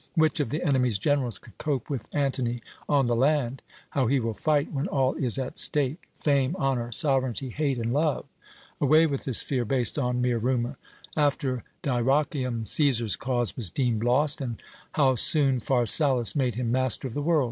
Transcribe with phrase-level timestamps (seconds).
[0.15, 3.61] Which of the enemy's generals could cope with Antony on the land?
[3.91, 8.25] How he will fight when all is at stake fame, honour, sovereignty, hate, and love!
[8.81, 10.77] Away with this fear, based on mere rumour!
[11.15, 14.59] After Dyrrachium Cæsar's cause was deemed lost, and
[14.93, 17.39] how soon Pharsalus made him master of the world!